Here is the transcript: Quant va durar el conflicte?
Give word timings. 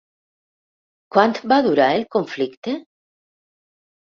Quant 1.17 1.37
va 1.53 1.59
durar 1.67 1.91
el 1.99 2.07
conflicte? 2.17 2.77